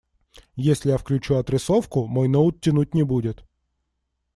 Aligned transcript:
Если 0.55 0.89
я 0.89 0.97
включу 0.97 1.35
отрисовку, 1.35 2.07
мой 2.07 2.27
ноут 2.27 2.59
тянуть 2.59 2.95
не 2.95 3.03
будет. 3.03 3.45